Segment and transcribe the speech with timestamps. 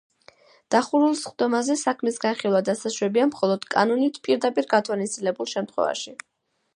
[0.75, 6.15] დახურულ სხდომაზე საქმის განხილვა დასაშვებია მხოლოდ კანონით პირდაპირ გათვალისწინებულ შემთხვევებში.